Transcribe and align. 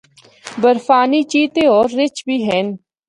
برفانی 0.61 1.21
چیتے 1.31 1.63
ہور 1.71 1.87
رِچھ 1.97 2.19
بھی 2.25 2.37
ہن۔ 2.47 2.67